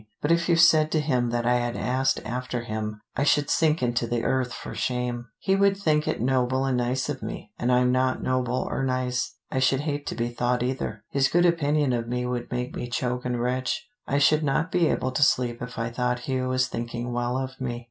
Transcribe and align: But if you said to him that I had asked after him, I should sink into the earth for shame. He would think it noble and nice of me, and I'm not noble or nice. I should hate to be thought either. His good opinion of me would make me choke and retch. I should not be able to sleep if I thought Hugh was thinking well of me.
But 0.19 0.31
if 0.31 0.49
you 0.49 0.55
said 0.55 0.91
to 0.93 0.99
him 0.99 1.29
that 1.29 1.45
I 1.45 1.57
had 1.57 1.75
asked 1.77 2.21
after 2.25 2.61
him, 2.63 3.01
I 3.15 3.23
should 3.23 3.51
sink 3.51 3.83
into 3.83 4.07
the 4.07 4.23
earth 4.23 4.51
for 4.51 4.73
shame. 4.73 5.27
He 5.37 5.55
would 5.55 5.77
think 5.77 6.07
it 6.07 6.19
noble 6.19 6.65
and 6.65 6.75
nice 6.75 7.07
of 7.07 7.21
me, 7.21 7.51
and 7.59 7.71
I'm 7.71 7.91
not 7.91 8.23
noble 8.23 8.67
or 8.67 8.83
nice. 8.83 9.35
I 9.51 9.59
should 9.59 9.81
hate 9.81 10.07
to 10.07 10.15
be 10.15 10.29
thought 10.29 10.63
either. 10.63 11.03
His 11.11 11.27
good 11.27 11.45
opinion 11.45 11.93
of 11.93 12.07
me 12.07 12.25
would 12.25 12.49
make 12.51 12.75
me 12.75 12.87
choke 12.89 13.25
and 13.25 13.39
retch. 13.39 13.85
I 14.07 14.17
should 14.17 14.43
not 14.43 14.71
be 14.71 14.87
able 14.87 15.11
to 15.11 15.21
sleep 15.21 15.61
if 15.61 15.77
I 15.77 15.91
thought 15.91 16.21
Hugh 16.21 16.47
was 16.49 16.65
thinking 16.67 17.13
well 17.13 17.37
of 17.37 17.61
me. 17.61 17.79